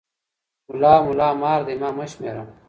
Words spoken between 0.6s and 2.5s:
ملا ملا مار دی، ما مه شمېره.